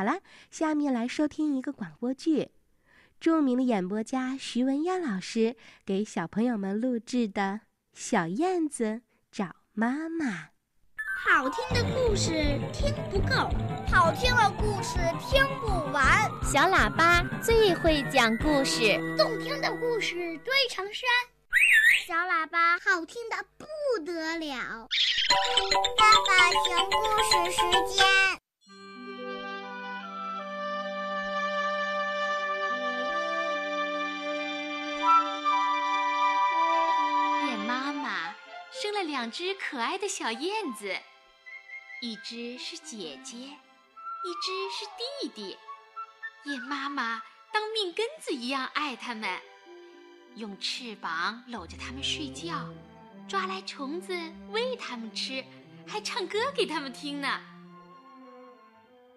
[0.00, 2.52] 好了，下面来收听一个广播剧，
[3.20, 7.42] 著名的演播家徐文燕老师给小朋友们录制的
[7.92, 10.24] 《小燕子找妈妈》。
[11.22, 12.32] 好听的故事
[12.72, 13.50] 听不够，
[13.92, 16.30] 好听的故事听不完。
[16.42, 21.06] 小喇叭最会讲故事，动听的故事堆成山。
[22.06, 23.66] 小喇叭好听的不
[24.02, 24.88] 得了。
[25.98, 28.39] 爸爸讲故事时间。
[39.02, 40.96] 两只可爱的小燕子。
[42.02, 44.86] 一只是姐姐，一只是
[45.20, 45.58] 弟弟。
[46.44, 49.38] 燕妈妈当命根子一样爱它们，
[50.36, 52.66] 用翅膀搂着它们睡觉，
[53.28, 54.16] 抓来虫子
[54.48, 55.44] 喂它们吃，
[55.86, 57.40] 还唱歌给它们听呢。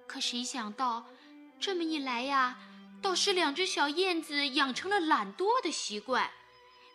[0.05, 1.05] 可谁想到，
[1.59, 2.57] 这么一来呀，
[3.01, 6.29] 倒使两只小燕子养成了懒惰的习惯。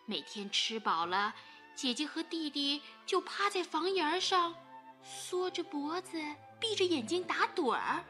[0.05, 1.33] 每天吃饱了，
[1.81, 4.53] 姐姐和弟弟就趴在房檐上。
[5.01, 6.21] 缩着脖子，
[6.59, 8.03] 闭着眼睛打盹儿。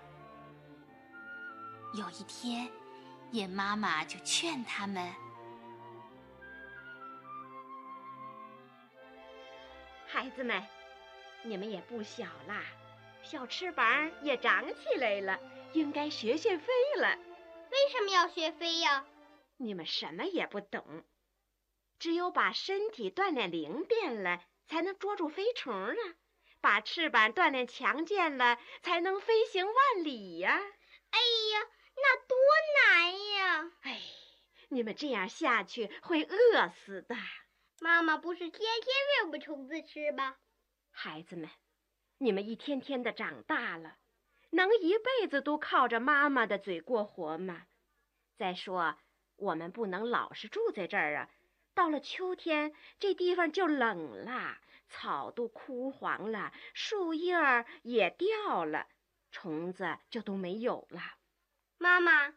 [1.93, 2.67] 有一天，
[3.29, 5.07] 燕妈妈就劝他们
[10.07, 10.63] ：“孩子们，
[11.43, 12.63] 你们也不小啦，
[13.21, 15.39] 小翅膀也长起来了，
[15.73, 17.15] 应该学学飞了。
[17.69, 19.05] 为什么要学飞呀？
[19.57, 21.03] 你们什么也不懂，
[21.99, 25.95] 只有把身体锻炼灵便了，才能捉住飞虫啊。”
[26.61, 30.59] 把翅膀锻炼强健了，才能飞行万里呀！
[31.09, 32.37] 哎呀，那多
[32.83, 33.71] 难呀！
[33.83, 34.01] 哎，
[34.67, 37.15] 你们这样下去会饿死的。
[37.79, 40.35] 妈妈不是天天喂我们虫子吃吗？
[40.91, 41.49] 孩子们，
[42.17, 43.95] 你们一天天的长大了，
[44.49, 47.67] 能一辈子都靠着妈妈的嘴过活吗？
[48.35, 48.97] 再说，
[49.37, 51.29] 我们不能老是住在这儿啊！
[51.73, 54.57] 到了秋天，这地方就冷了。
[54.91, 58.87] 草都枯黄了，树叶儿也掉了，
[59.31, 61.01] 虫子就都没有了。
[61.77, 62.31] 妈妈，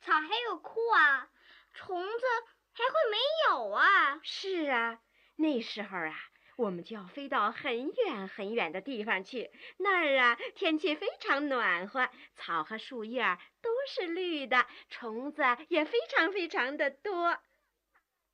[0.00, 1.30] 草还有枯啊，
[1.74, 2.26] 虫子
[2.72, 4.18] 还会没有啊？
[4.22, 5.00] 是啊，
[5.36, 6.14] 那时候啊，
[6.56, 9.50] 我们就要飞到很远很远的地方去。
[9.76, 13.22] 那儿啊，天气非常暖和，草和树叶
[13.60, 17.38] 都是绿的，虫子也非常非常的多。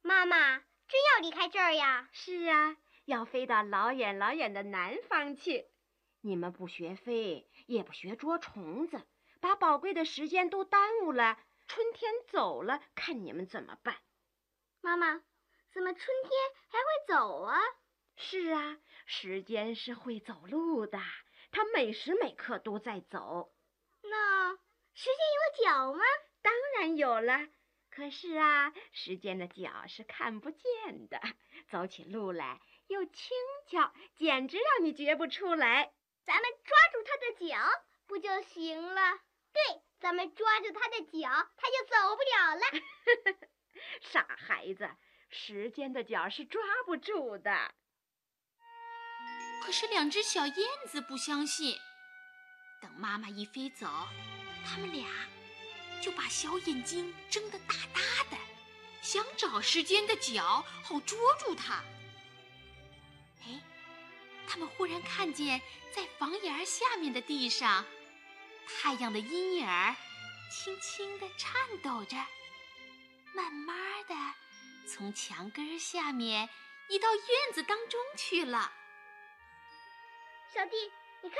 [0.06, 2.08] 妈妈，真要离开这儿呀？
[2.12, 2.76] 是啊。
[3.06, 5.66] 要飞到老远老远的南方去，
[6.20, 9.02] 你们不学飞，也不学捉虫子，
[9.40, 11.40] 把宝贵的时间都耽误了。
[11.66, 13.96] 春天走了，看你们怎么办？
[14.80, 15.20] 妈妈，
[15.72, 16.32] 怎么春天
[16.68, 17.58] 还会走啊？
[18.14, 21.00] 是啊，时间是会走路的，
[21.50, 23.52] 它每时每刻都在走。
[24.02, 24.52] 那
[24.94, 26.04] 时间有脚吗？
[26.42, 27.48] 当然有了。
[27.96, 31.18] 可是啊，时间的脚是看不见的，
[31.66, 32.60] 走起路来。
[32.88, 33.30] 又轻
[33.66, 35.94] 巧，简直让你觉不出来。
[36.22, 37.56] 咱们抓住它的脚
[38.06, 39.20] 不就行了？
[39.50, 43.48] 对，咱们抓住它的脚，它就走不了了。
[44.02, 44.90] 傻孩子，
[45.30, 47.74] 时间的脚是抓不住的。
[49.64, 50.54] 可是两只小燕
[50.86, 51.74] 子不相信。
[52.82, 53.86] 等妈妈一飞走，
[54.66, 55.08] 它们俩
[56.06, 58.00] 就把小眼睛睁得大大
[58.30, 58.36] 的，
[59.02, 61.82] 想找时间的脚，好捉住它。
[63.42, 63.60] 哎，
[64.46, 65.60] 他们忽然看见，
[65.92, 67.84] 在房檐下面的地上，
[68.68, 69.96] 太阳的阴影儿
[70.48, 72.16] 轻轻地颤抖着，
[73.34, 74.14] 慢慢的
[74.88, 76.48] 从墙根下面
[76.88, 78.72] 移到院子当中去了。
[80.54, 80.76] 小弟，
[81.20, 81.38] 你看，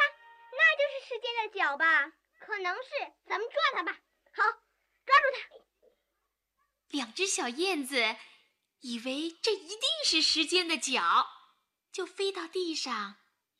[0.50, 2.10] 那就是时间的脚吧？
[2.40, 2.90] 可能是，
[3.28, 3.96] 咱们抓它吧。
[4.36, 4.42] 好，
[5.04, 5.56] 抓住它。
[6.88, 8.16] 两只小燕子
[8.80, 11.26] 以为这一定是时间的脚。
[11.90, 13.16] 就飞到地上，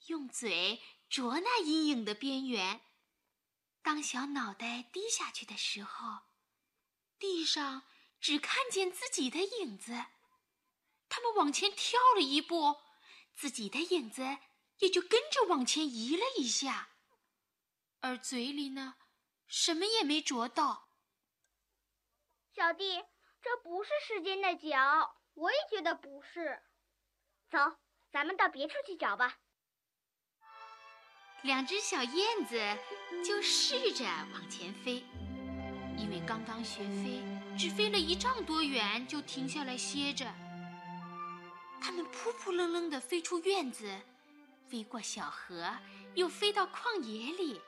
[0.08, 2.82] 用嘴啄那阴影的边缘。
[3.80, 6.24] 当小脑袋低下去的时候，
[7.18, 7.84] 地上
[8.20, 10.04] 只看见自己的影子。
[11.08, 12.76] 他们往前跳了一步，
[13.34, 14.36] 自己的影子
[14.80, 16.90] 也就跟着往前移了一下，
[18.00, 18.96] 而嘴里呢，
[19.46, 20.88] 什么也没啄到。
[22.52, 23.04] 小弟，
[23.42, 26.62] 这不是时间的脚，我也觉得不是。
[27.50, 27.58] 走。
[28.12, 29.36] 咱们到别处去找吧。
[31.42, 32.58] 两只小燕子
[33.22, 35.04] 就试着往前飞，
[35.98, 37.22] 因为刚刚学飞，
[37.58, 40.24] 只飞了一丈多远就停下来歇着。
[41.78, 44.00] 它们扑扑棱棱地飞出院子，
[44.66, 45.76] 飞过小河，
[46.14, 47.60] 又飞到旷野里。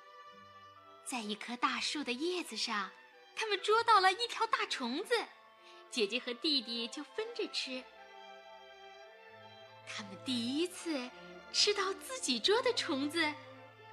[1.09, 2.91] 在一棵大树的叶子上，
[3.35, 5.15] 他们捉到了一条大虫子，
[5.91, 7.83] 姐姐和弟弟就分着吃。
[9.87, 11.11] 他们第一次
[11.51, 13.33] 吃到自己捉的虫子，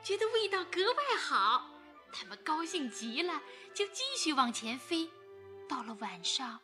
[0.03, 1.69] 觉得味道格外好，
[2.11, 3.41] 他们高兴极了，
[3.73, 5.09] 就继续往前飞。
[5.69, 6.59] 到了晚上，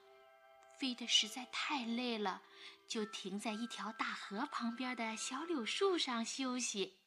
[0.77, 2.41] 飞得实在太累了，
[2.89, 6.97] 就停在一条大河旁边的小柳树上休息。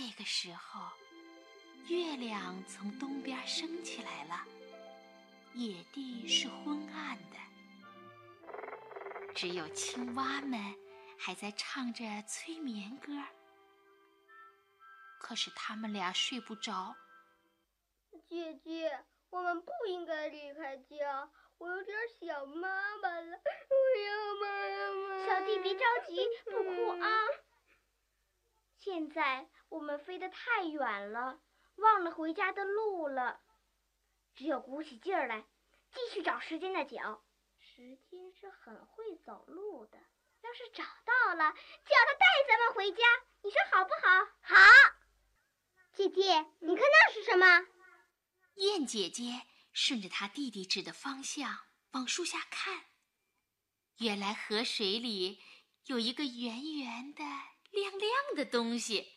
[0.00, 0.80] 这个时候，
[1.88, 4.46] 月亮从东边升起来了，
[5.52, 7.36] 野地是昏暗的，
[9.34, 10.58] 只有青蛙们
[11.18, 13.12] 还在唱着催眠歌。
[15.18, 16.96] 可是他们俩睡不着。
[18.26, 23.38] 姐姐，我们不应该离开家，我有点想妈妈了，
[23.68, 24.46] 我要妈
[24.94, 25.26] 妈。
[25.26, 27.06] 小弟别着急，不哭啊。
[28.82, 31.42] 现在我们飞得太远了，
[31.76, 33.42] 忘了回家的路了，
[34.34, 35.44] 只有鼓起劲儿来，
[35.92, 37.22] 继续找时间的脚。
[37.58, 39.98] 时间是很会走路的，
[40.40, 43.02] 要是找到了，叫他带咱们回家，
[43.42, 44.24] 你说好不好？
[44.40, 44.56] 好。
[45.92, 47.66] 姐姐，你看那是什么？
[48.54, 49.42] 燕姐姐
[49.74, 52.86] 顺着她弟弟指的方向往树下看，
[53.98, 55.38] 原来河水里
[55.84, 57.22] 有一个圆圆的。
[57.70, 59.12] 亮亮的东西，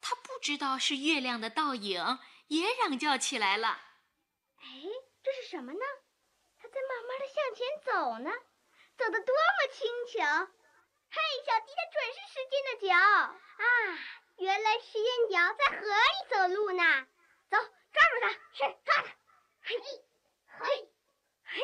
[0.00, 3.80] 他不知道是月亮的倒影，也嚷叫起来了。
[4.60, 4.66] 哎，
[5.22, 5.80] 这是什么呢？
[6.60, 8.30] 它在慢慢的向前走呢，
[8.96, 10.24] 走得多么轻巧！
[11.10, 13.64] 嘿，小弟，它准是时间的脚啊！
[14.38, 17.06] 原来时间脚在河里走路呢。
[17.48, 18.28] 走，抓住它！
[18.52, 19.16] 是，抓它！
[19.62, 19.76] 嘿，
[20.46, 20.90] 嘿，
[21.44, 21.62] 嘿，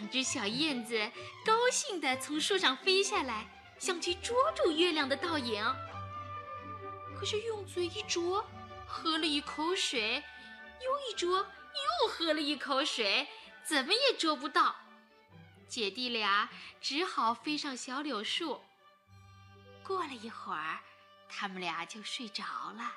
[0.00, 0.98] 两只小燕子
[1.44, 3.46] 高兴地从树上飞下来，
[3.78, 5.62] 想去捉住月亮的倒影。
[7.14, 8.42] 可是用嘴一啄，
[8.86, 10.24] 喝了一口水，
[10.82, 13.28] 又一啄，又喝了一口水，
[13.62, 14.74] 怎么也捉不到。
[15.68, 16.48] 姐弟俩
[16.80, 18.58] 只好飞上小柳树。
[19.84, 20.80] 过了一会儿，
[21.28, 22.90] 他们俩就睡着了。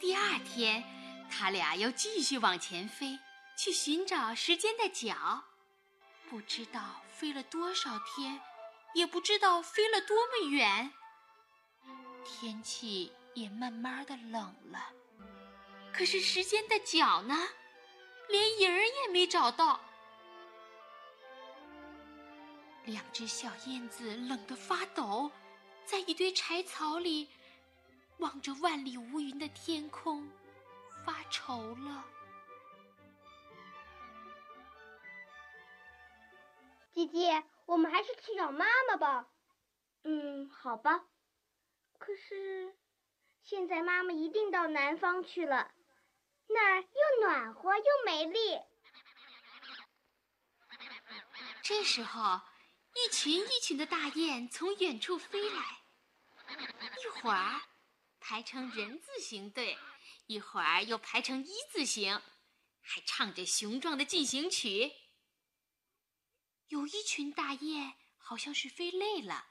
[0.00, 0.82] 第二天。
[1.30, 3.18] 他俩又继续往前飞，
[3.56, 5.44] 去寻找时间的脚。
[6.28, 8.40] 不知道飞了多少天，
[8.94, 10.92] 也不知道飞了多么远。
[12.24, 14.92] 天气也慢慢的冷了，
[15.92, 17.48] 可是时间的脚呢？
[18.28, 19.80] 连影儿也没找到。
[22.84, 25.30] 两只小燕子冷得发抖，
[25.84, 27.28] 在一堆柴草里，
[28.18, 30.28] 望着万里无云的天空。
[31.04, 32.04] 发愁了，
[36.92, 39.28] 姐姐，我们还是去找妈妈吧。
[40.02, 41.06] 嗯，好吧。
[41.98, 42.76] 可是，
[43.42, 45.72] 现在妈妈一定到南方去了，
[46.46, 48.60] 那儿又暖和又美丽。
[51.62, 52.40] 这时候，
[52.94, 55.82] 一群一群的大雁从远处飞来，
[57.04, 57.60] 一会儿
[58.18, 59.78] 排成人字形队。
[60.30, 62.22] 一会儿又排成一字形，
[62.80, 64.92] 还唱着雄壮的进行曲。
[66.68, 69.44] 有一群大雁好像是飞累了，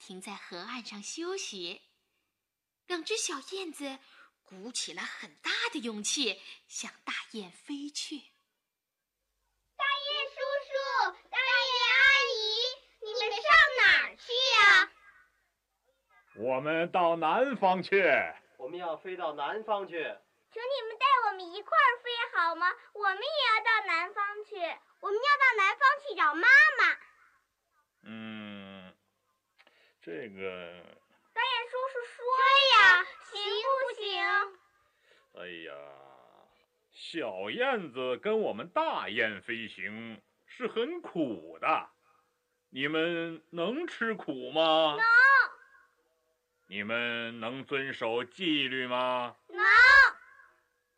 [0.00, 1.80] 停在河岸上休息。
[2.86, 4.00] 两只小燕子
[4.42, 8.18] 鼓起了很大的勇气，向大雁飞去。
[9.76, 12.02] 大雁叔叔，大雁阿
[12.34, 12.34] 姨，
[13.04, 13.46] 你们上
[13.78, 14.90] 哪儿去呀？
[16.34, 18.02] 我们到南方去。
[18.58, 19.94] 我们要飞到南方去，
[20.50, 22.72] 请你们带我们一块儿飞好吗？
[22.94, 24.56] 我们也要到南方去，
[25.00, 26.48] 我们要到南方去找妈
[26.78, 26.98] 妈。
[28.04, 28.94] 嗯，
[30.00, 30.96] 这个。
[31.34, 32.24] 大雁叔叔说
[32.72, 34.06] 呀，行不行？
[35.34, 35.74] 哎呀，
[36.92, 41.90] 小燕子跟我们大雁飞行是很苦的，
[42.70, 44.96] 你们能吃苦吗？
[44.96, 45.25] 能。
[46.68, 49.36] 你们能遵守纪律吗？
[49.48, 49.64] 能。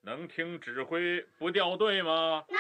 [0.01, 2.45] 能听指挥不掉队吗？
[2.49, 2.59] 能。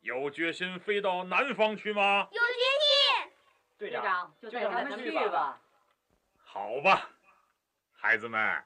[0.00, 2.28] 有决心飞到南方去吗？
[2.32, 3.32] 有决心。
[3.78, 5.60] 队长，就带他们去吧。
[6.44, 7.08] 好吧，
[7.92, 8.64] 孩子们，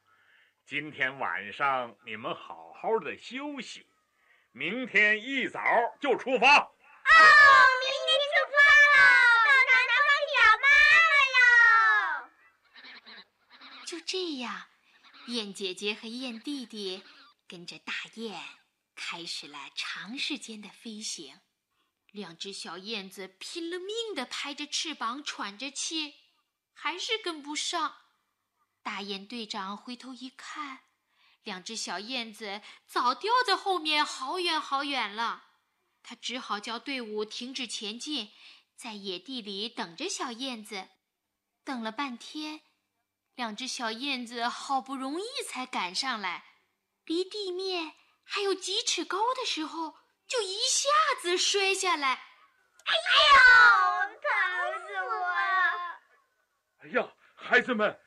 [0.64, 3.86] 今天晚上你们好好的休息，
[4.52, 5.60] 明天一早
[6.00, 6.60] 就出发。
[6.60, 7.53] 哦。
[14.14, 14.66] 这样，
[15.26, 17.02] 燕姐姐和燕弟弟
[17.48, 18.40] 跟着大雁
[18.94, 21.40] 开始了长时间的飞行。
[22.12, 26.14] 两只小燕子拼了命地拍着翅膀，喘着气，
[26.72, 27.96] 还是跟不上。
[28.84, 30.82] 大雁队长回头一看，
[31.42, 35.44] 两只小燕子早掉在后面好远好远了。
[36.04, 38.30] 他只好叫队伍停止前进，
[38.76, 40.90] 在野地里等着小燕子。
[41.64, 42.60] 等了半天，
[43.34, 46.44] 两只小燕子好不容易才赶上来，
[47.04, 49.96] 离地面还有几尺高的时候。
[50.26, 50.88] 就一下
[51.20, 56.00] 子摔下来，哎呀，疼死我了！
[56.78, 58.00] 哎呀，孩子们，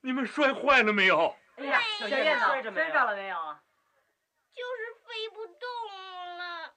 [0.00, 1.36] 你们摔坏了没有？
[1.56, 3.62] 哎呀，小燕子摔着了没有啊？
[4.52, 6.74] 就是飞不动了。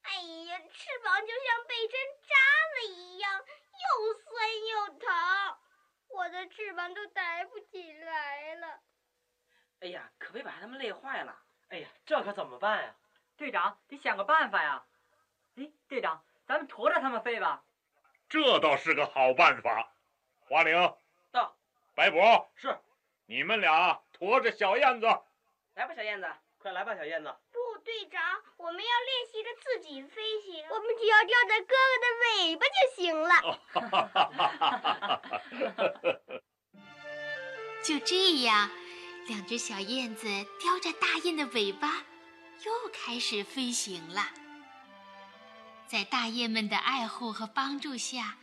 [0.00, 2.34] 哎呀，翅膀就像被针扎
[2.72, 5.14] 了一样，又酸又疼，
[6.08, 8.80] 我的翅膀都抬不起来了。
[9.80, 11.36] 哎呀，可别把他们累坏了。
[11.68, 12.94] 哎呀，这可怎么办呀？
[13.36, 14.84] 队长，得想个办法呀！
[15.56, 17.64] 哎，队长，咱们驮着他们飞吧。
[18.28, 19.92] 这倒是个好办法。
[20.40, 20.94] 华玲
[21.32, 21.54] 到，
[21.94, 22.78] 白博是，
[23.26, 25.06] 你们俩驮着小燕子。
[25.74, 27.36] 来吧，小燕子，快来吧，小燕子。
[27.52, 33.34] 不，队长，我们要练习着自己飞行，我们只要吊在哥哥的尾巴就行了。
[37.86, 38.68] 就这样，
[39.28, 40.26] 两只小燕子
[40.60, 42.02] 叼着大雁的尾巴。
[42.64, 44.28] 又开始飞行了。
[45.86, 48.38] 在大雁们的爱护和帮助下，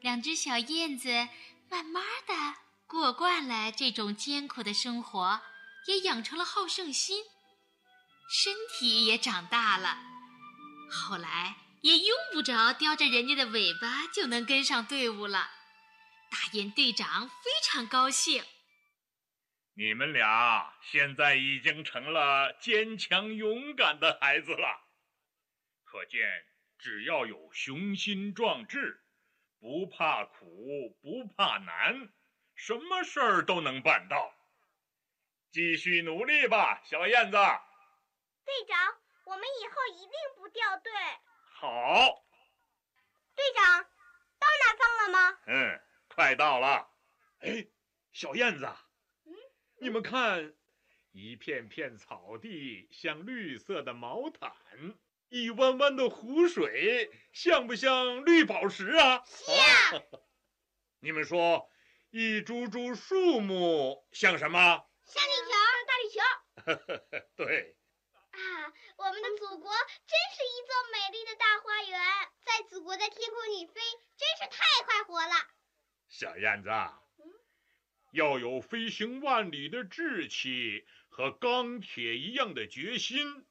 [0.00, 1.28] 两只小燕子
[1.68, 2.54] 慢慢的
[2.86, 5.42] 过惯了这种艰苦的生活，
[5.88, 7.22] 也养成了好胜心，
[8.30, 9.98] 身体也长大了。
[10.90, 15.50] 后来也用不着叼着人家的尾巴就能跟上队伍了。
[16.30, 18.42] 大雁队长非常高兴。
[19.78, 24.80] 你们俩现在已经成了坚强勇敢的孩子了，
[25.84, 26.46] 可见
[26.78, 29.04] 只要有雄心壮志，
[29.60, 32.08] 不怕苦不怕难，
[32.54, 34.32] 什么事儿都能办到。
[35.52, 37.32] 继续努力吧，小燕子。
[37.32, 40.90] 队长，我们以后一定不掉队。
[41.52, 42.24] 好。
[43.34, 43.84] 队长，
[44.38, 45.38] 到南方了吗？
[45.48, 46.88] 嗯，快到了。
[47.40, 47.66] 哎，
[48.14, 48.66] 小燕子。
[49.78, 50.54] 你们看，
[51.12, 54.52] 一片片草地像绿色的毛毯，
[55.28, 59.22] 一弯弯的湖水像不像绿宝石啊？
[59.26, 60.02] 像。
[61.00, 61.70] 你们说，
[62.10, 64.88] 一株株树木像什么？
[65.04, 65.52] 像地球，
[65.86, 67.16] 大地球。
[67.36, 67.76] 对。
[68.30, 68.38] 啊，
[68.96, 72.00] 我们的祖国真是一座美丽的大花园，
[72.44, 73.80] 在祖国的天空里飞，
[74.16, 75.34] 真是太快活了。
[76.08, 76.70] 小燕子。
[78.16, 83.44] 要有飞行万里的志气和钢铁一样的决心，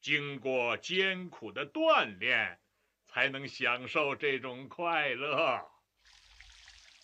[0.00, 2.58] 经过艰苦的锻炼，
[3.06, 5.70] 才能享受这种快乐。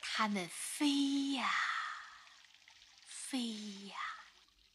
[0.00, 1.50] 他们飞呀，
[3.04, 3.38] 飞
[3.88, 3.96] 呀。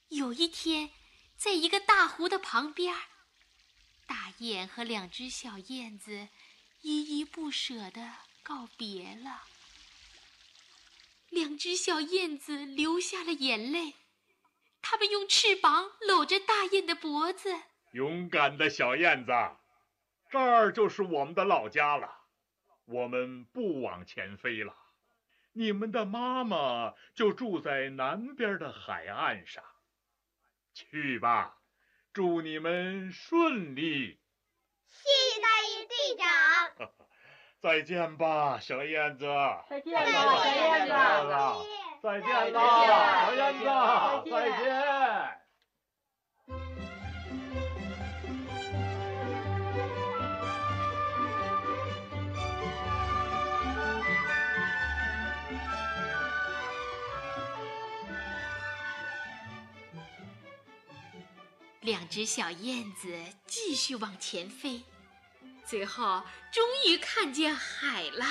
[0.10, 0.92] 有一天，
[1.36, 2.96] 在一个大湖的旁边，
[4.06, 6.30] 大雁和两只小燕子
[6.82, 8.14] 依依不舍地
[8.44, 9.42] 告别了。
[11.30, 13.96] 两只小燕子流下了眼泪，
[14.82, 17.54] 它们用翅膀搂着大雁的脖子。
[17.92, 19.32] 勇敢的小燕子，
[20.30, 22.16] 这儿就是我们的老家了。
[22.86, 24.74] 我们不往前飞了，
[25.54, 29.64] 你们的妈妈就住在南边的海岸上。
[30.74, 31.58] 去吧，
[32.14, 34.20] 祝你们顺利。
[34.88, 36.92] 谢谢大雁队长。
[37.60, 39.26] 再见吧，小燕子。
[39.70, 40.94] 再见吧，小燕子。
[42.02, 43.66] 再见吧，小燕子。
[44.30, 45.38] 再见。
[61.82, 64.84] 两只小燕子继续往前飞。
[65.68, 68.26] 最后，终于看见海了。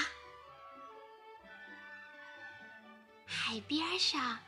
[3.26, 4.38] 海边上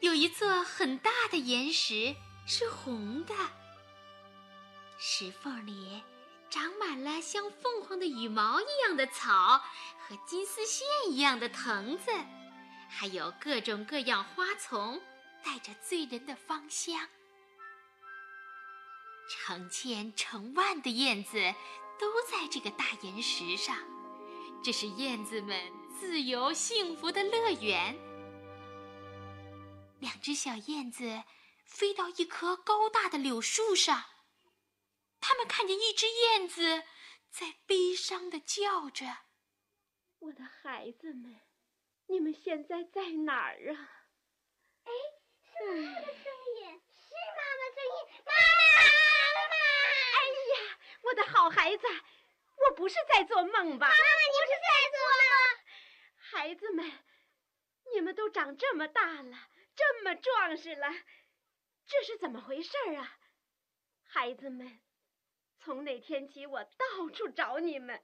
[0.00, 3.34] 有一座很大的岩石，是红的。
[4.98, 6.02] 石缝里
[6.50, 9.58] 长满了像凤凰的羽毛一样的草
[10.00, 12.10] 和金丝线一样的藤子，
[12.90, 15.00] 还有各种各样花丛，
[15.44, 17.08] 带着醉人的芳香。
[19.28, 21.54] 成千成万的燕子。
[21.98, 23.76] 都在这个大岩石上，
[24.62, 27.96] 这是燕子们自由幸福的乐园。
[30.00, 31.24] 两只小燕子
[31.64, 34.04] 飞到一棵高大的柳树上，
[35.20, 36.82] 它们看见一只燕子
[37.30, 39.06] 在悲伤的叫着
[40.20, 41.40] ：“我的孩子们，
[42.06, 44.04] 你们现在在哪儿啊？”
[44.84, 44.92] 哎，
[45.40, 46.24] 是妈妈的声
[46.58, 47.96] 音，是妈妈声音，
[48.26, 48.66] 妈妈，
[49.34, 49.54] 妈妈！
[50.12, 50.18] 哎
[50.52, 51.14] 呀，我
[51.84, 52.04] 的好孩子，
[52.66, 53.88] 我不是在做梦吧？
[53.88, 55.30] 妈妈，你不是在做梦？
[56.16, 56.92] 孩子们，
[57.94, 59.36] 你们都长这么大了，
[59.76, 60.88] 这么壮实了，
[61.86, 63.18] 这是怎么回事啊？
[64.06, 64.80] 孩子们，
[65.58, 68.02] 从那天起，我到处找你们，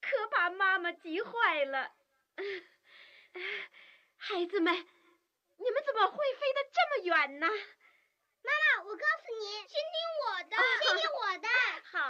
[0.00, 1.92] 可把妈妈急坏了。
[4.18, 7.46] 孩子们，你们怎么会飞得这么远呢？
[7.48, 9.78] 妈妈，我告诉你，先听
[10.24, 10.75] 我的，先听我的。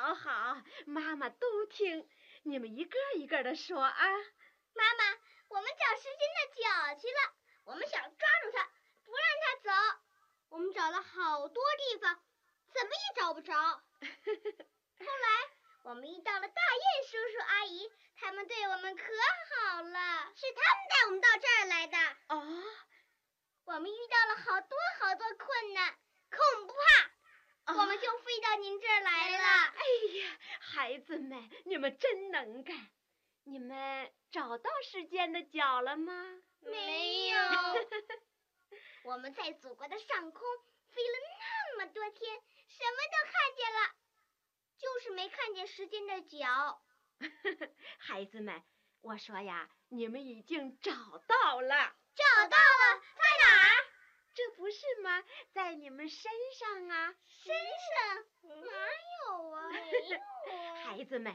[0.07, 2.09] 好好，妈妈都听，
[2.45, 4.07] 你们一个一个的说啊。
[4.73, 7.35] 妈妈，我们找时间的脚去了，
[7.65, 8.71] 我们想抓住它，
[9.03, 9.99] 不让它走。
[10.51, 12.23] 我们找了好多地方，
[12.73, 13.53] 怎么也找不着。
[13.59, 15.51] 后来
[15.83, 21.99] 我们遇到了大雁叔叔阿姨，他们对我们可好了，是他们带我们到这儿来的。
[22.29, 22.63] 哦，
[23.65, 25.99] 我们遇到了好多好多困难，
[26.31, 27.11] 可我们不怕，
[27.69, 29.45] 我们就飞到您这儿来了。
[29.75, 29.83] 哎
[30.19, 32.89] 呀，孩子们，你们真能干！
[33.45, 36.13] 你们找到时间的脚了吗？
[36.61, 37.39] 没有。
[39.05, 40.43] 我们在祖国的上空
[40.89, 42.37] 飞了那么多天，
[42.69, 43.95] 什么都看见了，
[44.79, 46.83] 就是没看见时间的脚。
[47.99, 48.63] 孩子们，
[49.01, 50.93] 我说呀，你们已经找
[51.27, 51.97] 到了。
[52.15, 53.86] 找到了，在哪儿？
[54.37, 55.25] 这不是吗？
[55.53, 57.15] 在你们身上啊。
[57.43, 58.61] 身上？
[58.61, 58.71] 哪
[59.27, 59.71] 有啊？
[59.71, 59.81] 没
[60.13, 60.75] 有啊。
[60.85, 61.35] 孩子们，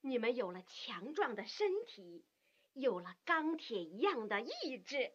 [0.00, 2.24] 你们有了强壮的身体，
[2.72, 5.12] 有了钢铁一样的意志。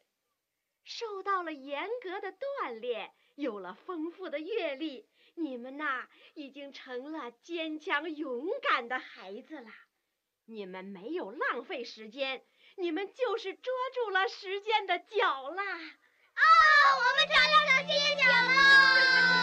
[0.83, 9.69] 受到了严格的锻炼，有了丰富的阅历，你们呐已经成了坚强勇敢的孩子了。
[10.45, 12.43] 你们没有浪费时间，
[12.75, 15.79] 你们就是捉住了时间的脚啦！
[16.35, 16.41] 啊，
[16.97, 19.40] 我们找到小鸡脚了。